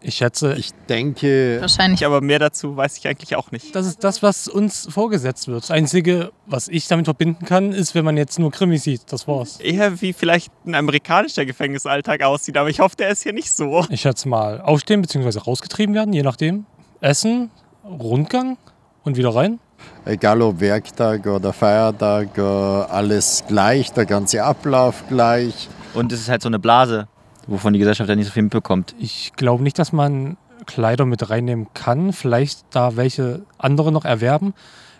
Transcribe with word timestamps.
Ich 0.00 0.14
schätze, 0.14 0.54
Ich 0.56 0.70
denke, 0.88 1.58
Wahrscheinlich. 1.60 2.06
aber 2.06 2.20
mehr 2.20 2.38
dazu 2.38 2.76
weiß 2.76 2.96
ich 2.98 3.08
eigentlich 3.08 3.34
auch 3.34 3.50
nicht. 3.50 3.74
das 3.74 3.86
ist 3.86 4.04
das, 4.04 4.22
was 4.22 4.46
uns 4.46 4.86
vorgesetzt 4.90 5.48
wird. 5.48 5.64
Das 5.64 5.70
Einzige, 5.72 6.30
was 6.46 6.68
ich 6.68 6.86
damit 6.86 7.06
verbinden 7.06 7.44
kann, 7.44 7.72
ist, 7.72 7.94
wenn 7.96 8.04
man 8.04 8.16
jetzt 8.16 8.38
nur 8.38 8.52
Krimi 8.52 8.78
sieht. 8.78 9.12
Das 9.12 9.26
war's. 9.26 9.58
Eher 9.60 10.00
wie 10.00 10.12
vielleicht 10.12 10.52
ein 10.66 10.74
amerikanischer 10.76 11.44
Gefängnisalltag 11.44 12.22
aussieht, 12.22 12.56
aber 12.56 12.68
ich 12.70 12.78
hoffe, 12.80 12.94
der 12.96 13.08
ist 13.10 13.22
hier 13.24 13.32
nicht 13.32 13.50
so. 13.50 13.84
Ich 13.90 14.02
schätze 14.02 14.28
mal, 14.28 14.60
aufstehen 14.60 15.02
bzw. 15.02 15.38
rausgetrieben 15.40 15.94
werden, 15.94 16.12
je 16.12 16.22
nachdem. 16.22 16.66
Essen, 17.00 17.50
Rundgang 17.84 18.56
und 19.02 19.16
wieder 19.16 19.34
rein. 19.34 19.58
egal 20.04 20.42
ob 20.42 20.60
Werktag 20.60 21.26
oder 21.26 21.52
Feiertag, 21.52 22.36
äh, 22.38 22.40
alles 22.40 23.44
gleich, 23.48 23.92
der 23.92 24.06
ganze 24.06 24.42
Ablauf 24.44 25.02
gleich. 25.08 25.68
Und 25.94 26.12
es 26.12 26.20
ist 26.20 26.28
halt 26.28 26.42
so 26.42 26.48
eine 26.48 26.58
Blase, 26.58 27.08
wovon 27.48 27.72
die 27.72 27.78
Gesellschaft 27.78 28.08
ja 28.08 28.14
nicht 28.14 28.26
so 28.26 28.32
viel 28.32 28.44
mitbekommt. 28.44 28.94
Ich 28.98 29.32
glaube 29.34 29.62
nicht, 29.62 29.78
dass 29.78 29.92
man 29.92 30.36
Kleider 30.66 31.06
mit 31.06 31.28
reinnehmen 31.30 31.68
kann. 31.74 32.12
Vielleicht 32.12 32.64
da 32.70 32.96
welche 32.96 33.42
andere 33.58 33.90
noch 33.90 34.04
erwerben. 34.04 34.54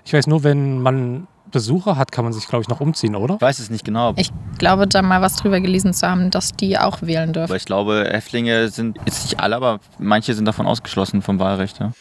Ich 0.04 0.12
weiß 0.12 0.26
nur, 0.26 0.42
wenn 0.42 0.80
man 0.80 1.28
Besucher 1.50 1.96
hat, 1.96 2.12
kann 2.12 2.24
man 2.24 2.32
sich, 2.32 2.46
glaube 2.46 2.62
ich, 2.62 2.68
noch 2.68 2.80
umziehen, 2.80 3.16
oder? 3.16 3.36
Ich 3.36 3.40
weiß 3.40 3.58
es 3.58 3.70
nicht 3.70 3.84
genau. 3.84 4.12
Ich 4.16 4.30
glaube, 4.58 4.86
da 4.86 5.02
mal 5.02 5.22
was 5.22 5.36
drüber 5.36 5.60
gelesen 5.60 5.94
zu 5.94 6.06
haben, 6.06 6.30
dass 6.30 6.52
die 6.52 6.78
auch 6.78 7.02
wählen 7.02 7.32
dürfen. 7.32 7.50
Aber 7.50 7.56
ich 7.56 7.64
glaube, 7.64 8.06
Häftlinge 8.10 8.68
sind 8.68 8.98
jetzt 9.06 9.24
nicht 9.24 9.40
alle, 9.40 9.56
aber 9.56 9.80
manche 9.98 10.34
sind 10.34 10.44
davon 10.44 10.66
ausgeschlossen 10.66 11.22
vom 11.22 11.38
Wahlrecht. 11.38 11.80
Ja. 11.80 11.92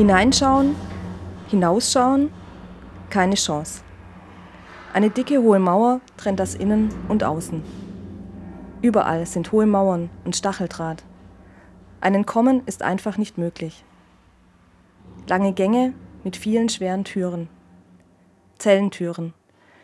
Hineinschauen, 0.00 0.76
hinausschauen, 1.48 2.32
keine 3.10 3.34
Chance. 3.34 3.82
Eine 4.94 5.10
dicke 5.10 5.42
hohe 5.42 5.58
Mauer 5.58 6.00
trennt 6.16 6.40
das 6.40 6.54
Innen 6.54 6.88
und 7.08 7.22
Außen. 7.22 7.62
Überall 8.80 9.26
sind 9.26 9.52
hohe 9.52 9.66
Mauern 9.66 10.08
und 10.24 10.34
Stacheldraht. 10.34 11.04
Ein 12.00 12.14
Entkommen 12.14 12.62
ist 12.64 12.82
einfach 12.82 13.18
nicht 13.18 13.36
möglich. 13.36 13.84
Lange 15.28 15.52
Gänge 15.52 15.92
mit 16.24 16.38
vielen 16.38 16.70
schweren 16.70 17.04
Türen. 17.04 17.50
Zellentüren. 18.56 19.34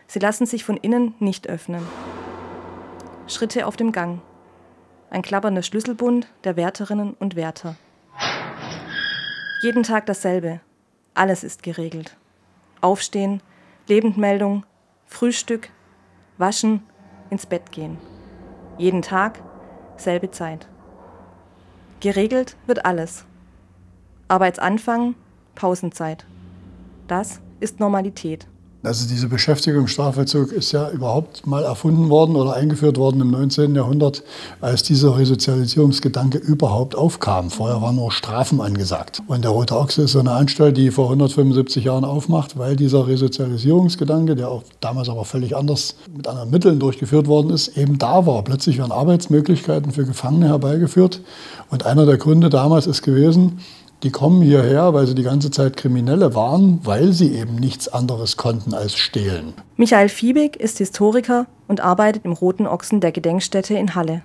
Sie 0.07 0.19
lassen 0.19 0.47
sich 0.47 0.65
von 0.65 0.79
innen 0.79 1.15
nicht 1.19 1.47
öffnen. 1.47 1.83
Schritte 3.27 3.67
auf 3.67 3.77
dem 3.77 3.93
Gang. 3.93 4.23
Ein 5.11 5.21
klappernder 5.21 5.61
Schlüsselbund 5.61 6.27
der 6.45 6.57
Wärterinnen 6.57 7.13
und 7.19 7.37
Wärter. 7.37 7.77
Jeden 9.67 9.83
Tag 9.83 10.07
dasselbe. 10.07 10.61
Alles 11.15 11.43
ist 11.43 11.65
geregelt. 11.65 12.17
Aufstehen, 12.81 13.43
Lebendmeldung, 13.89 14.65
Frühstück, 15.07 15.71
waschen, 16.39 16.85
ins 17.31 17.47
Bett 17.47 17.73
gehen. 17.73 17.99
Jeden 18.79 19.03
Tag, 19.03 19.43
selbe 19.97 20.31
Zeit. 20.31 20.69
Geregelt 21.99 22.57
wird 22.69 22.87
alles. 22.87 23.27
Arbeitsanfang, 24.29 25.17
Pausenzeit. 25.57 26.29
Das 27.09 27.41
ist 27.59 27.81
Normalität. 27.81 28.47
Also 28.87 29.09
diese 29.09 29.27
Beschäftigung 29.27 29.81
im 29.81 29.87
Strafvollzug 29.89 30.53
ist 30.53 30.71
ja 30.71 30.89
überhaupt 30.91 31.45
mal 31.45 31.65
erfunden 31.65 32.09
worden 32.09 32.37
oder 32.37 32.55
eingeführt 32.55 32.99
worden 32.99 33.21
im 33.21 33.33
19. 33.33 33.75
Jahrhundert, 33.75 34.23
als 34.61 34.85
dieser 34.85 35.19
Resozialisierungsgedanke 35.19 36.39
überhaupt 36.39 36.95
aufkam. 36.95 37.51
Vorher 37.51 37.83
waren 37.83 37.97
nur 37.97 38.13
Strafen 38.13 38.61
angesagt. 38.61 39.23
Und 39.27 39.43
der 39.43 39.51
Rote 39.51 39.77
Ochse 39.77 40.03
ist 40.03 40.13
so 40.13 40.21
eine 40.21 40.31
Anstalt, 40.31 40.77
die 40.77 40.93
vor 40.93 41.07
175 41.07 41.83
Jahren 41.83 42.05
aufmacht, 42.05 42.59
weil 42.59 42.77
dieser 42.77 43.09
Resozialisierungsgedanke, 43.09 44.37
der 44.37 44.51
auch 44.51 44.63
damals 44.81 45.09
aber 45.09 45.25
völlig 45.25 45.57
anders 45.57 45.97
mit 46.17 46.29
anderen 46.29 46.51
Mitteln 46.51 46.79
durchgeführt 46.79 47.27
worden 47.27 47.51
ist, 47.51 47.77
eben 47.77 47.99
da 47.99 48.25
war. 48.25 48.45
Plötzlich 48.45 48.79
werden 48.79 48.93
Arbeitsmöglichkeiten 48.93 49.91
für 49.91 50.05
Gefangene 50.05 50.47
herbeigeführt. 50.47 51.23
Und 51.71 51.87
einer 51.87 52.07
der 52.07 52.19
Gründe 52.19 52.51
damals 52.51 52.87
ist 52.87 53.03
gewesen, 53.03 53.59
die 54.03 54.11
kommen 54.11 54.43
hierher, 54.43 54.93
weil 54.93 55.07
sie 55.07 55.15
die 55.15 55.23
ganze 55.23 55.51
Zeit 55.51 55.77
Kriminelle 55.77 56.35
waren, 56.35 56.81
weil 56.85 57.13
sie 57.13 57.33
eben 57.33 57.57
nichts 57.57 57.89
anderes 57.89 58.37
konnten 58.37 58.75
als 58.75 58.95
stehlen. 58.95 59.55
Michael 59.77 60.09
Fiebig 60.09 60.57
ist 60.57 60.79
Historiker 60.79 61.47
und 61.67 61.81
arbeitet 61.81 62.25
im 62.25 62.33
Roten 62.33 62.67
Ochsen 62.67 63.01
der 63.01 63.13
Gedenkstätte 63.13 63.75
in 63.75 63.95
Halle. 63.95 64.23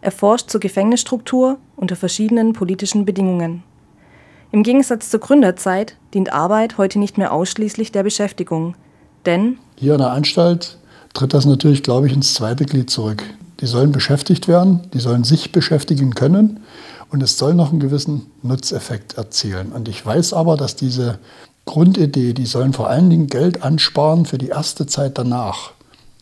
Er 0.00 0.12
forscht 0.12 0.50
zur 0.50 0.60
Gefängnisstruktur 0.60 1.58
unter 1.76 1.96
verschiedenen 1.96 2.52
politischen 2.52 3.04
Bedingungen. 3.04 3.62
Im 4.52 4.62
Gegensatz 4.62 5.10
zur 5.10 5.20
Gründerzeit 5.20 5.96
dient 6.14 6.32
Arbeit 6.32 6.78
heute 6.78 6.98
nicht 6.98 7.18
mehr 7.18 7.32
ausschließlich 7.32 7.90
der 7.92 8.02
Beschäftigung, 8.02 8.74
denn 9.26 9.58
Hier 9.76 9.94
in 9.94 9.98
der 9.98 10.12
Anstalt 10.12 10.78
tritt 11.14 11.34
das 11.34 11.46
natürlich, 11.46 11.82
glaube 11.82 12.06
ich, 12.06 12.12
ins 12.12 12.34
zweite 12.34 12.64
Glied 12.64 12.90
zurück. 12.90 13.24
Die 13.60 13.66
sollen 13.66 13.92
beschäftigt 13.92 14.46
werden, 14.46 14.82
die 14.94 15.00
sollen 15.00 15.24
sich 15.24 15.52
beschäftigen 15.52 16.14
können 16.14 16.60
und 17.10 17.22
es 17.22 17.38
soll 17.38 17.54
noch 17.54 17.70
einen 17.70 17.80
gewissen 17.80 18.30
Nutzeffekt 18.42 19.14
erzielen. 19.16 19.72
Und 19.72 19.88
ich 19.88 20.04
weiß 20.04 20.32
aber, 20.32 20.56
dass 20.56 20.76
diese 20.76 21.18
Grundidee, 21.64 22.32
die 22.32 22.46
sollen 22.46 22.72
vor 22.72 22.88
allen 22.88 23.10
Dingen 23.10 23.26
Geld 23.26 23.62
ansparen 23.62 24.26
für 24.26 24.38
die 24.38 24.48
erste 24.48 24.86
Zeit 24.86 25.18
danach, 25.18 25.72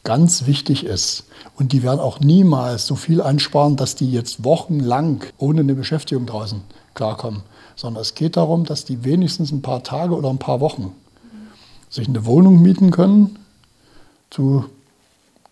ganz 0.04 0.46
wichtig 0.46 0.84
ist. 0.84 1.24
Und 1.56 1.72
die 1.72 1.82
werden 1.82 2.00
auch 2.00 2.20
niemals 2.20 2.86
so 2.86 2.94
viel 2.94 3.20
ansparen, 3.20 3.76
dass 3.76 3.96
die 3.96 4.10
jetzt 4.10 4.44
wochenlang 4.44 5.24
ohne 5.38 5.60
eine 5.60 5.74
Beschäftigung 5.74 6.26
draußen 6.26 6.60
klarkommen. 6.94 7.42
Sondern 7.74 8.02
es 8.02 8.14
geht 8.14 8.36
darum, 8.36 8.64
dass 8.64 8.84
die 8.84 9.04
wenigstens 9.04 9.52
ein 9.52 9.62
paar 9.62 9.82
Tage 9.82 10.14
oder 10.14 10.30
ein 10.30 10.38
paar 10.38 10.60
Wochen 10.60 10.92
sich 11.90 12.08
eine 12.08 12.24
Wohnung 12.24 12.62
mieten 12.62 12.90
können 12.90 13.38
zu 14.30 14.66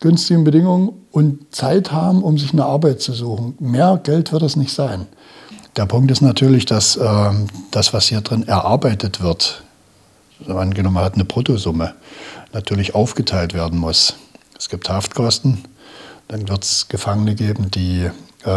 günstigen 0.04 0.44
Bedingungen 0.44 0.92
und 1.12 1.54
Zeit 1.54 1.90
haben, 1.90 2.22
um 2.22 2.36
sich 2.36 2.52
eine 2.52 2.66
Arbeit 2.66 3.00
zu 3.00 3.14
suchen. 3.14 3.54
Mehr 3.58 3.98
Geld 4.02 4.32
wird 4.32 4.42
es 4.42 4.54
nicht 4.54 4.74
sein. 4.74 5.06
Der 5.76 5.86
Punkt 5.86 6.10
ist 6.10 6.20
natürlich, 6.20 6.66
dass 6.66 6.98
ähm, 6.98 7.46
das, 7.70 7.94
was 7.94 8.08
hier 8.08 8.20
drin 8.20 8.46
erarbeitet 8.46 9.22
wird, 9.22 9.64
angenommen 10.46 10.98
hat 10.98 11.14
eine 11.14 11.24
Bruttosumme, 11.24 11.94
natürlich 12.52 12.94
aufgeteilt 12.94 13.54
werden 13.54 13.78
muss. 13.78 14.16
Es 14.58 14.68
gibt 14.68 14.90
Haftkosten, 14.90 15.64
dann 16.28 16.50
wird 16.50 16.64
es 16.64 16.88
Gefangene 16.88 17.34
geben, 17.34 17.70
die 17.70 18.10
äh, 18.44 18.48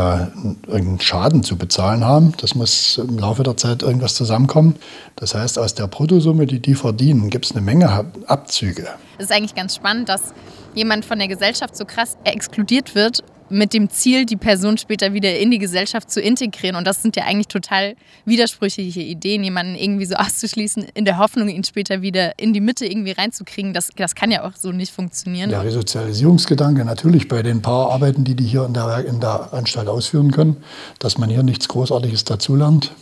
irgendeinen 0.68 1.00
Schaden 1.00 1.44
zu 1.44 1.58
bezahlen 1.58 2.04
haben. 2.04 2.34
Das 2.38 2.56
muss 2.56 2.98
im 2.98 3.18
Laufe 3.18 3.44
der 3.44 3.58
Zeit 3.58 3.84
irgendwas 3.84 4.16
zusammenkommen. 4.16 4.76
Das 5.16 5.34
heißt, 5.34 5.58
aus 5.58 5.76
der 5.76 5.88
Bruttosumme, 5.88 6.46
die 6.46 6.60
die 6.60 6.76
verdienen, 6.76 7.30
gibt 7.30 7.46
es 7.46 7.52
eine 7.52 7.62
Menge 7.62 8.06
Abzüge. 8.28 8.88
Es 9.18 9.26
ist 9.26 9.32
eigentlich 9.32 9.56
ganz 9.56 9.76
spannend, 9.76 10.10
dass 10.10 10.34
jemand 10.76 11.06
von 11.06 11.20
der 11.20 11.28
Gesellschaft 11.28 11.76
so 11.76 11.86
krass 11.86 12.18
exkludiert 12.24 12.96
wird 12.96 13.24
mit 13.50 13.74
dem 13.74 13.90
Ziel, 13.90 14.26
die 14.26 14.36
Person 14.36 14.78
später 14.78 15.14
wieder 15.14 15.38
in 15.38 15.52
die 15.52 15.58
Gesellschaft 15.58 16.12
zu 16.12 16.22
integrieren. 16.22 16.76
Und 16.76 16.86
das 16.86 17.02
sind 17.02 17.16
ja 17.16 17.24
eigentlich 17.24 17.48
total 17.48 17.96
widersprüchliche 18.26 19.02
Ideen, 19.02 19.44
jemanden 19.44 19.76
irgendwie 19.76 20.06
so 20.06 20.16
auszuschließen, 20.18 20.88
in 20.94 21.06
der 21.06 21.18
Hoffnung, 21.18 21.50
ihn 21.50 21.64
später 21.64 22.02
wieder 22.02 22.38
in 22.40 22.54
die 22.54 22.62
Mitte 22.62 22.86
irgendwie 22.86 23.12
reinzukriegen. 23.12 23.74
Das, 23.74 23.90
das 23.96 24.16
kann 24.16 24.32
ja 24.32 24.44
auch 24.44 24.56
so 24.56 24.72
nicht 24.72 24.94
funktionieren. 24.94 25.50
Der 25.50 25.64
Resozialisierungsgedanke 25.64 26.86
natürlich 26.86 27.28
bei 27.28 27.44
den 27.44 27.62
paar 27.62 27.92
Arbeiten, 27.92 28.24
die 28.24 28.36
die 28.36 28.46
hier 28.46 28.66
in 28.66 28.74
der, 28.74 29.06
in 29.06 29.20
der 29.20 29.54
Anstalt 29.54 29.88
ausführen 29.88 30.32
können, 30.32 30.58
dass 31.00 31.18
man 31.18 31.30
hier 31.30 31.44
nichts 31.44 31.68
Großartiges 31.68 32.24
dazulernt, 32.26 32.94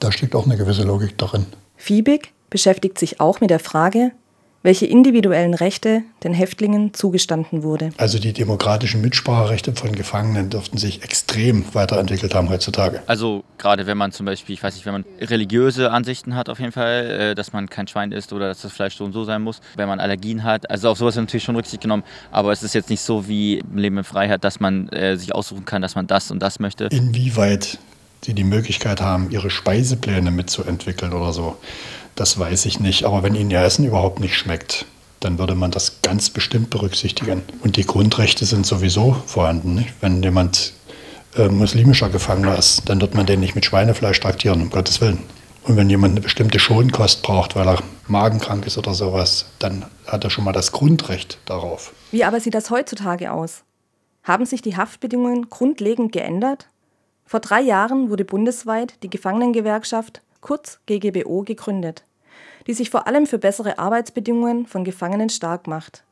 da 0.00 0.12
steckt 0.12 0.34
auch 0.34 0.46
eine 0.46 0.56
gewisse 0.56 0.82
Logik 0.82 1.16
darin. 1.18 1.46
Fiebig 1.76 2.32
beschäftigt 2.50 2.98
sich 2.98 3.20
auch 3.20 3.40
mit 3.40 3.50
der 3.50 3.58
Frage, 3.58 4.12
welche 4.64 4.86
individuellen 4.86 5.52
Rechte 5.52 6.02
den 6.24 6.32
Häftlingen 6.32 6.94
zugestanden 6.94 7.62
wurde. 7.62 7.90
Also 7.98 8.18
die 8.18 8.32
demokratischen 8.32 9.02
Mitspracherechte 9.02 9.74
von 9.74 9.92
Gefangenen 9.92 10.48
dürften 10.48 10.78
sich 10.78 11.04
extrem 11.04 11.66
weiterentwickelt 11.74 12.34
haben 12.34 12.48
heutzutage. 12.48 13.02
Also 13.06 13.44
gerade 13.58 13.86
wenn 13.86 13.98
man 13.98 14.10
zum 14.10 14.24
Beispiel, 14.24 14.54
ich 14.54 14.62
weiß 14.62 14.74
nicht, 14.74 14.86
wenn 14.86 14.94
man 14.94 15.04
religiöse 15.20 15.90
Ansichten 15.90 16.34
hat 16.34 16.48
auf 16.48 16.58
jeden 16.60 16.72
Fall, 16.72 17.10
äh, 17.10 17.34
dass 17.34 17.52
man 17.52 17.68
kein 17.68 17.86
Schwein 17.86 18.10
isst 18.10 18.32
oder 18.32 18.48
dass 18.48 18.62
das 18.62 18.72
Fleisch 18.72 18.96
so 18.96 19.04
und 19.04 19.12
so 19.12 19.24
sein 19.24 19.42
muss, 19.42 19.60
wenn 19.76 19.86
man 19.86 20.00
Allergien 20.00 20.44
hat, 20.44 20.70
also 20.70 20.88
auf 20.88 20.96
sowas 20.96 21.14
wird 21.14 21.26
natürlich 21.26 21.44
schon 21.44 21.56
Rücksicht 21.56 21.82
genommen, 21.82 22.02
aber 22.32 22.50
es 22.50 22.62
ist 22.62 22.74
jetzt 22.74 22.88
nicht 22.88 23.02
so 23.02 23.28
wie 23.28 23.58
im 23.58 23.76
Leben 23.76 23.98
in 23.98 24.04
Freiheit, 24.04 24.44
dass 24.44 24.60
man 24.60 24.88
äh, 24.88 25.18
sich 25.18 25.34
aussuchen 25.34 25.66
kann, 25.66 25.82
dass 25.82 25.94
man 25.94 26.06
das 26.06 26.30
und 26.30 26.40
das 26.40 26.58
möchte. 26.58 26.86
Inwieweit 26.86 27.78
sie 28.24 28.32
die 28.32 28.44
Möglichkeit 28.44 29.02
haben, 29.02 29.30
ihre 29.30 29.50
Speisepläne 29.50 30.30
mitzuentwickeln 30.30 31.12
oder 31.12 31.34
so, 31.34 31.58
das 32.14 32.38
weiß 32.38 32.66
ich 32.66 32.80
nicht. 32.80 33.04
Aber 33.04 33.22
wenn 33.22 33.34
ihnen 33.34 33.50
ihr 33.50 33.60
Essen 33.60 33.84
überhaupt 33.84 34.20
nicht 34.20 34.36
schmeckt, 34.36 34.86
dann 35.20 35.38
würde 35.38 35.54
man 35.54 35.70
das 35.70 36.02
ganz 36.02 36.30
bestimmt 36.30 36.70
berücksichtigen. 36.70 37.42
Und 37.62 37.76
die 37.76 37.86
Grundrechte 37.86 38.44
sind 38.44 38.66
sowieso 38.66 39.16
vorhanden. 39.26 39.74
Nicht? 39.74 39.94
Wenn 40.00 40.22
jemand 40.22 40.74
äh, 41.36 41.48
muslimischer 41.48 42.10
Gefangener 42.10 42.58
ist, 42.58 42.88
dann 42.88 43.00
wird 43.00 43.14
man 43.14 43.26
den 43.26 43.40
nicht 43.40 43.54
mit 43.54 43.64
Schweinefleisch 43.64 44.20
traktieren, 44.20 44.62
um 44.62 44.70
Gottes 44.70 45.00
Willen. 45.00 45.18
Und 45.64 45.76
wenn 45.76 45.88
jemand 45.88 46.12
eine 46.12 46.20
bestimmte 46.20 46.58
Schonkost 46.58 47.22
braucht, 47.22 47.56
weil 47.56 47.66
er 47.66 47.82
magenkrank 48.06 48.66
ist 48.66 48.76
oder 48.76 48.92
sowas, 48.92 49.46
dann 49.58 49.86
hat 50.06 50.22
er 50.24 50.30
schon 50.30 50.44
mal 50.44 50.52
das 50.52 50.72
Grundrecht 50.72 51.38
darauf. 51.46 51.94
Wie 52.10 52.22
aber 52.22 52.38
sieht 52.38 52.54
das 52.54 52.70
heutzutage 52.70 53.32
aus? 53.32 53.62
Haben 54.22 54.44
sich 54.44 54.60
die 54.60 54.76
Haftbedingungen 54.76 55.48
grundlegend 55.48 56.12
geändert? 56.12 56.68
Vor 57.24 57.40
drei 57.40 57.62
Jahren 57.62 58.10
wurde 58.10 58.26
bundesweit 58.26 58.94
die 59.02 59.08
Gefangenengewerkschaft, 59.08 60.20
kurz 60.44 60.78
GGBO, 60.86 61.42
gegründet, 61.42 62.04
die 62.66 62.74
sich 62.74 62.90
vor 62.90 63.06
allem 63.08 63.26
für 63.26 63.38
bessere 63.38 63.78
Arbeitsbedingungen 63.78 64.66
von 64.66 64.84
Gefangenen 64.84 65.30
stark 65.30 65.66
macht. 65.66 66.04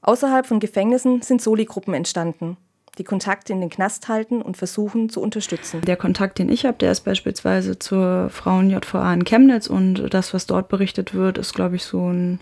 Außerhalb 0.00 0.46
von 0.46 0.60
Gefängnissen 0.60 1.20
sind 1.20 1.42
Soli-Gruppen 1.42 1.92
entstanden, 1.92 2.56
die 2.96 3.04
Kontakte 3.04 3.52
in 3.52 3.60
den 3.60 3.68
Knast 3.68 4.08
halten 4.08 4.40
und 4.40 4.56
versuchen 4.56 5.10
zu 5.10 5.20
unterstützen. 5.20 5.82
Der 5.82 5.98
Kontakt, 5.98 6.38
den 6.38 6.48
ich 6.48 6.64
habe, 6.64 6.78
der 6.78 6.90
ist 6.90 7.02
beispielsweise 7.02 7.78
zur 7.78 8.30
Frauen-JVA 8.30 9.12
in 9.12 9.24
Chemnitz 9.24 9.66
und 9.66 10.12
das, 10.14 10.32
was 10.32 10.46
dort 10.46 10.68
berichtet 10.68 11.12
wird, 11.14 11.36
ist, 11.36 11.54
glaube 11.54 11.76
ich, 11.76 11.84
so 11.84 12.10
ein 12.10 12.40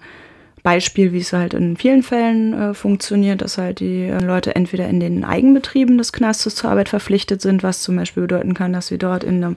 Beispiel, 0.63 1.13
wie 1.13 1.19
es 1.19 1.33
halt 1.33 1.55
in 1.55 1.77
vielen 1.77 2.03
Fällen 2.03 2.53
äh, 2.53 2.75
funktioniert, 2.75 3.43
dass 3.43 3.59
halt 3.59 3.81
die 3.81 4.05
äh, 4.05 4.19
Leute 4.19 4.55
entweder 4.57 4.89
in 4.89 5.01
den 5.01 5.25
Eigenbetrieben 5.25 5.99
des 5.99 6.13
Knastes 6.13 6.55
zur 6.55 6.71
Arbeit 6.71 6.89
verpflichtet 6.89 7.41
sind, 7.41 7.63
was 7.63 7.83
zum 7.83 7.97
Beispiel 7.97 8.23
bedeuten 8.23 8.55
kann, 8.55 8.73
dass 8.73 8.89
sie 8.89 8.99
dort 8.99 9.25
in 9.25 9.43
einem 9.43 9.57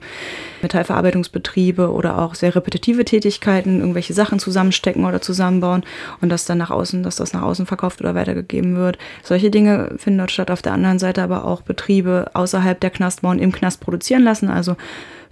Metallverarbeitungsbetriebe 0.62 1.90
oder 1.90 2.18
auch 2.18 2.34
sehr 2.34 2.54
repetitive 2.54 3.04
Tätigkeiten 3.04 3.80
irgendwelche 3.80 4.14
Sachen 4.14 4.38
zusammenstecken 4.38 5.04
oder 5.04 5.20
zusammenbauen 5.20 5.82
und 6.20 6.28
dass 6.28 6.44
dann 6.44 6.58
nach 6.58 6.70
außen, 6.70 7.02
dass 7.02 7.16
das 7.16 7.32
nach 7.32 7.42
außen 7.42 7.66
verkauft 7.66 8.00
oder 8.00 8.14
weitergegeben 8.14 8.76
wird. 8.76 8.98
Solche 9.22 9.50
Dinge 9.50 9.94
finden 9.96 10.18
dort 10.18 10.30
statt. 10.30 10.50
Auf 10.50 10.62
der 10.62 10.72
anderen 10.72 10.98
Seite 10.98 11.22
aber 11.22 11.44
auch 11.44 11.62
Betriebe 11.62 12.30
außerhalb 12.34 12.78
der 12.80 12.90
Knastmauern 12.90 13.38
im 13.38 13.52
Knast 13.52 13.80
produzieren 13.80 14.22
lassen, 14.22 14.48
also 14.48 14.76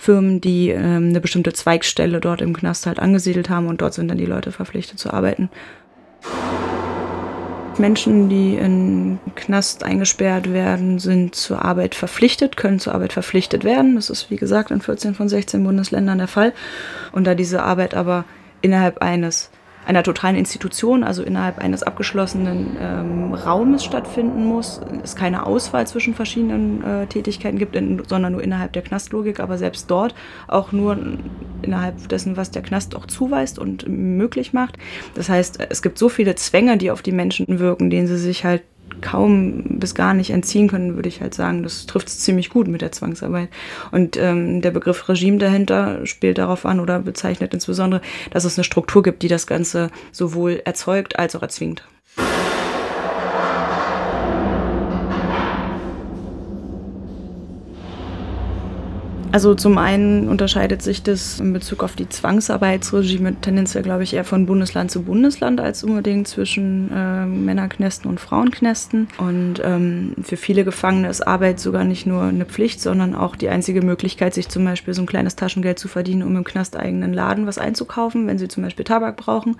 Firmen, 0.01 0.41
die 0.41 0.71
ähm, 0.71 1.11
eine 1.11 1.21
bestimmte 1.21 1.53
Zweigstelle 1.53 2.21
dort 2.21 2.41
im 2.41 2.57
Knast 2.57 2.87
halt 2.87 2.99
angesiedelt 2.99 3.51
haben 3.51 3.67
und 3.67 3.83
dort 3.83 3.93
sind 3.93 4.09
dann 4.09 4.17
die 4.17 4.25
Leute 4.25 4.51
verpflichtet 4.51 4.99
zu 4.99 5.13
arbeiten. 5.13 5.51
Menschen, 7.77 8.31
die 8.31 8.57
in 8.57 9.19
Knast 9.35 9.85
eingesperrt 9.85 10.53
werden, 10.53 10.99
sind 10.99 11.35
zur 11.35 11.65
Arbeit 11.65 11.95
verpflichtet, 11.95 12.57
können 12.57 12.79
zur 12.79 12.95
Arbeit 12.95 13.13
verpflichtet 13.13 13.63
werden. 13.63 13.95
Das 13.95 14.09
ist, 14.09 14.31
wie 14.31 14.37
gesagt, 14.37 14.71
in 14.71 14.81
14 14.81 15.15
von 15.15 15.29
16 15.29 15.63
Bundesländern 15.63 16.17
der 16.17 16.29
Fall. 16.29 16.55
Und 17.13 17.27
da 17.27 17.35
diese 17.35 17.63
Arbeit 17.63 17.95
aber 17.95 18.25
innerhalb 18.63 19.03
eines 19.03 19.51
einer 19.87 20.03
totalen 20.03 20.37
Institution, 20.37 21.03
also 21.03 21.23
innerhalb 21.23 21.59
eines 21.59 21.83
abgeschlossenen 21.83 22.77
ähm, 22.81 23.35
Raumes 23.35 23.85
stattfinden 23.85 24.45
muss, 24.45 24.81
es 25.03 25.17
keine 25.17 25.47
Auswahl 25.47 25.87
zwischen 25.87 26.15
verschiedenen 26.15 26.85
äh, 26.85 27.07
Tätigkeiten 27.07 27.59
gibt, 27.59 27.75
in, 27.75 28.03
sondern 28.07 28.33
nur 28.33 28.43
innerhalb 28.43 28.73
der 28.73 28.83
Knastlogik, 28.83 29.41
aber 29.41 29.59
selbst 29.59 29.91
dort 29.91 30.15
auch 30.49 30.73
nur 30.73 30.99
innerhalb 31.63 32.09
dessen, 32.09 32.37
was 32.37 32.51
der 32.51 32.63
Knast 32.63 32.95
auch 32.95 33.07
zuweist 33.07 33.59
und 33.59 33.89
möglich 33.89 34.53
macht. 34.53 34.77
Das 35.15 35.29
heißt, 35.29 35.59
es 35.71 35.83
gibt 35.83 35.99
so 35.99 36.09
viele 36.09 36.35
Zwänge, 36.35 36.77
die 36.77 36.91
auf 36.91 37.03
die 37.03 37.13
Menschen 37.13 37.59
wirken, 37.59 37.91
denen 37.91 38.07
sie 38.07 38.19
sich 38.19 38.45
halt 38.45 38.63
kaum 39.01 39.63
bis 39.79 39.95
gar 39.95 40.15
nicht 40.15 40.31
entziehen 40.31 40.69
können, 40.69 40.97
würde 40.97 41.09
ich 41.09 41.21
halt 41.21 41.35
sagen, 41.35 41.63
das 41.63 41.87
trifft 41.87 42.09
es 42.09 42.21
ziemlich 42.21 42.51
gut 42.51 42.69
mit 42.69 42.83
der 42.83 42.93
Zwangsarbeit. 42.93 43.49
Und 43.91 44.17
ähm, 44.17 44.61
der 44.61 44.71
Begriff 44.71 45.09
Regime 45.09 45.39
dahinter 45.39 46.07
spielt 46.07 46.39
darauf 46.39 46.67
an 46.67 46.81
oder 46.81 47.01
bezeichnet 47.01 47.55
insbesondere, 47.55 48.01
dass 48.31 48.45
es 48.45 48.57
eine 48.57 48.65
Struktur 48.65 49.03
gibt, 49.03 49.23
die 49.23 49.29
das 49.29 49.47
Ganze 49.47 49.91
sowohl 50.13 50.63
erzeugt 50.65 51.19
als 51.19 51.35
auch 51.37 51.43
erzwingt. 51.43 51.85
Also 59.33 59.55
zum 59.55 59.79
einen 59.79 60.29
unterscheidet 60.29 60.83
sich 60.83 61.05
das 61.05 61.39
in 61.39 61.53
Bezug 61.53 61.85
auf 61.85 61.95
die 61.95 62.09
Zwangsarbeitsregime 62.09 63.41
tendenziell, 63.41 63.85
glaube 63.85 64.03
ich, 64.03 64.15
eher 64.15 64.25
von 64.25 64.45
Bundesland 64.45 64.91
zu 64.91 65.03
Bundesland 65.03 65.61
als 65.61 65.85
unbedingt 65.85 66.27
zwischen 66.27 66.91
äh, 66.93 67.27
Männerknästen 67.27 68.11
und 68.11 68.19
Frauenknästen. 68.19 69.07
Und 69.19 69.63
ähm, 69.63 70.15
für 70.21 70.37
viele 70.37 70.65
Gefangene 70.65 71.09
ist 71.09 71.25
Arbeit 71.25 71.61
sogar 71.61 71.85
nicht 71.85 72.07
nur 72.07 72.23
eine 72.23 72.45
Pflicht, 72.45 72.81
sondern 72.81 73.15
auch 73.15 73.37
die 73.37 73.49
einzige 73.49 73.83
Möglichkeit, 73.83 74.35
sich 74.35 74.49
zum 74.49 74.65
Beispiel 74.65 74.95
so 74.95 75.03
ein 75.03 75.07
kleines 75.07 75.37
Taschengeld 75.37 75.79
zu 75.79 75.87
verdienen, 75.87 76.25
um 76.25 76.37
im 76.37 76.45
Knast 76.45 76.77
eigenen 76.77 77.13
Laden 77.13 77.47
was 77.47 77.59
einzukaufen, 77.59 78.27
wenn 78.27 78.39
sie 78.39 78.49
zum 78.49 78.65
Beispiel 78.65 78.85
Tabak 78.85 79.17
brauchen. 79.17 79.57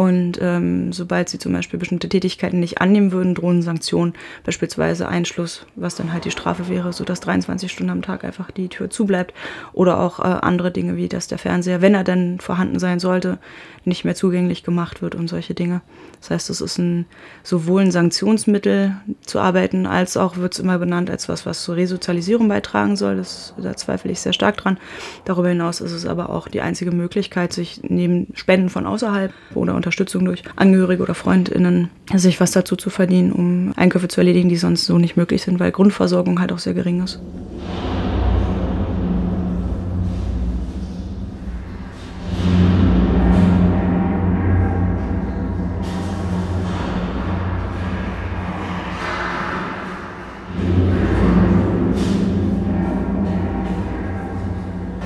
Und 0.00 0.38
ähm, 0.40 0.94
sobald 0.94 1.28
sie 1.28 1.38
zum 1.38 1.52
Beispiel 1.52 1.78
bestimmte 1.78 2.08
Tätigkeiten 2.08 2.58
nicht 2.58 2.80
annehmen 2.80 3.12
würden, 3.12 3.34
drohen 3.34 3.60
Sanktionen, 3.60 4.14
beispielsweise 4.44 5.06
Einschluss, 5.06 5.66
was 5.76 5.94
dann 5.94 6.14
halt 6.14 6.24
die 6.24 6.30
Strafe 6.30 6.70
wäre, 6.70 6.94
sodass 6.94 7.20
23 7.20 7.70
Stunden 7.70 7.90
am 7.90 8.00
Tag 8.00 8.24
einfach 8.24 8.50
die 8.50 8.70
Tür 8.70 8.88
zubleibt. 8.88 9.34
Oder 9.74 10.00
auch 10.00 10.18
äh, 10.18 10.22
andere 10.22 10.70
Dinge, 10.70 10.96
wie 10.96 11.10
dass 11.10 11.28
der 11.28 11.36
Fernseher, 11.36 11.82
wenn 11.82 11.92
er 11.92 12.02
denn 12.02 12.40
vorhanden 12.40 12.78
sein 12.78 12.98
sollte, 12.98 13.36
nicht 13.84 14.06
mehr 14.06 14.14
zugänglich 14.14 14.62
gemacht 14.62 15.02
wird 15.02 15.14
und 15.14 15.28
solche 15.28 15.52
Dinge. 15.52 15.82
Das 16.20 16.30
heißt, 16.30 16.50
es 16.50 16.60
ist 16.62 16.78
ein, 16.78 17.06
sowohl 17.42 17.82
ein 17.82 17.90
Sanktionsmittel 17.90 18.96
zu 19.24 19.38
arbeiten, 19.38 19.86
als 19.86 20.16
auch 20.16 20.36
wird 20.36 20.54
es 20.54 20.60
immer 20.60 20.78
benannt 20.78 21.10
als 21.10 21.28
was, 21.28 21.44
was 21.44 21.62
zur 21.62 21.76
Resozialisierung 21.76 22.48
beitragen 22.48 22.96
soll. 22.96 23.16
Das, 23.16 23.54
da 23.58 23.76
zweifle 23.76 24.12
ich 24.12 24.20
sehr 24.20 24.32
stark 24.32 24.56
dran. 24.56 24.78
Darüber 25.24 25.48
hinaus 25.48 25.80
ist 25.80 25.92
es 25.92 26.06
aber 26.06 26.30
auch 26.30 26.48
die 26.48 26.60
einzige 26.60 26.90
Möglichkeit, 26.90 27.52
sich 27.52 27.80
neben 27.82 28.28
Spenden 28.34 28.68
von 28.68 28.86
außerhalb 28.86 29.32
oder 29.54 29.74
unter 29.74 29.89
Unterstützung 29.90 30.24
durch 30.24 30.44
Angehörige 30.54 31.02
oder 31.02 31.14
FreundInnen, 31.14 31.90
sich 32.14 32.38
was 32.38 32.52
dazu 32.52 32.76
zu 32.76 32.90
verdienen, 32.90 33.32
um 33.32 33.72
Einkäufe 33.74 34.06
zu 34.06 34.20
erledigen, 34.20 34.48
die 34.48 34.56
sonst 34.56 34.86
so 34.86 34.98
nicht 34.98 35.16
möglich 35.16 35.42
sind, 35.42 35.58
weil 35.58 35.72
Grundversorgung 35.72 36.38
halt 36.38 36.52
auch 36.52 36.60
sehr 36.60 36.74
gering 36.74 37.02
ist. 37.02 37.20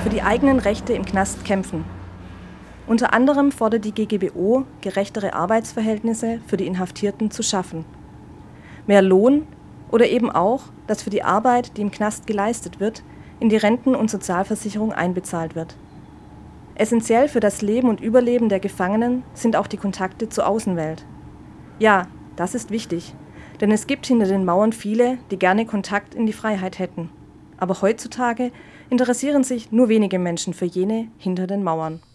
Für 0.03 0.09
die 0.11 0.21
eigenen 0.21 0.59
Rechte 0.59 0.93
im 0.93 1.03
Knast 1.03 1.43
kämpfen 1.43 1.94
unter 2.87 3.13
anderem 3.13 3.51
fordert 3.51 3.85
die 3.85 3.91
GGBO, 3.91 4.65
gerechtere 4.81 5.33
Arbeitsverhältnisse 5.33 6.39
für 6.45 6.57
die 6.57 6.67
Inhaftierten 6.67 7.31
zu 7.31 7.41
schaffen. 7.41 7.85
Mehr 8.85 9.01
Lohn 9.01 9.47
oder 9.91 10.07
eben 10.07 10.29
auch, 10.29 10.63
dass 10.87 11.01
für 11.01 11.09
die 11.09 11.23
Arbeit, 11.23 11.77
die 11.77 11.81
im 11.81 11.91
Knast 11.91 12.27
geleistet 12.27 12.79
wird, 12.79 13.01
in 13.39 13.49
die 13.49 13.57
Renten- 13.57 13.95
und 13.95 14.11
Sozialversicherung 14.11 14.93
einbezahlt 14.93 15.55
wird. 15.55 15.75
Essentiell 16.75 17.27
für 17.27 17.39
das 17.39 17.61
Leben 17.61 17.89
und 17.89 18.01
Überleben 18.01 18.49
der 18.49 18.59
Gefangenen 18.59 19.23
sind 19.33 19.55
auch 19.55 19.67
die 19.67 19.77
Kontakte 19.77 20.29
zur 20.29 20.47
Außenwelt. 20.47 21.05
Ja, 21.79 22.07
das 22.35 22.53
ist 22.53 22.69
wichtig, 22.69 23.13
denn 23.61 23.71
es 23.71 23.87
gibt 23.87 24.05
hinter 24.05 24.27
den 24.27 24.45
Mauern 24.45 24.73
viele, 24.73 25.17
die 25.31 25.39
gerne 25.39 25.65
Kontakt 25.65 26.13
in 26.13 26.25
die 26.25 26.33
Freiheit 26.33 26.77
hätten. 26.77 27.09
Aber 27.57 27.81
heutzutage 27.81 28.51
interessieren 28.89 29.43
sich 29.43 29.71
nur 29.71 29.87
wenige 29.87 30.19
Menschen 30.19 30.53
für 30.53 30.65
jene 30.65 31.07
hinter 31.17 31.47
den 31.47 31.63
Mauern. 31.63 32.01